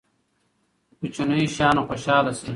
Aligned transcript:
په 0.97 0.97
کوچنیو 0.99 1.51
شیانو 1.55 1.81
خوشحاله 1.89 2.31
شئ. 2.39 2.47